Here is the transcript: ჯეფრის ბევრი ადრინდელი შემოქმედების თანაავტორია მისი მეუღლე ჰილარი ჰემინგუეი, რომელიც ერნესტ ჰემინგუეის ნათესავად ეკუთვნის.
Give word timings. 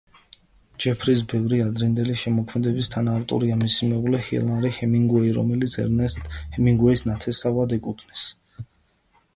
ჯეფრის 0.83 1.19
ბევრი 1.33 1.59
ადრინდელი 1.65 2.15
შემოქმედების 2.21 2.89
თანაავტორია 2.95 3.59
მისი 3.65 3.91
მეუღლე 3.91 4.23
ჰილარი 4.29 4.73
ჰემინგუეი, 4.79 5.31
რომელიც 5.39 5.77
ერნესტ 5.87 6.35
ჰემინგუეის 6.57 7.09
ნათესავად 7.13 7.79
ეკუთვნის. 7.81 8.27